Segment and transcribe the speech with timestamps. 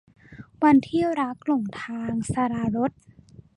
[0.63, 2.91] วันที่รักหลงทาง- สราญรส